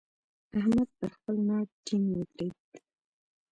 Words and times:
احمد 0.57 0.89
پر 0.97 1.09
خپل 1.15 1.35
ناړ 1.47 1.63
ټينګ 1.85 2.05
ودرېد. 2.17 2.59